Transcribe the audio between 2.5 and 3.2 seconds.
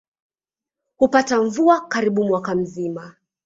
mzima.